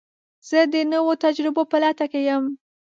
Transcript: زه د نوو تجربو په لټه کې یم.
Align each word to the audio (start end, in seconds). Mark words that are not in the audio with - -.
زه 0.49 0.59
د 0.73 0.75
نوو 0.93 1.11
تجربو 1.23 1.63
په 1.71 1.77
لټه 1.83 2.05
کې 2.11 2.21
یم. 2.27 2.43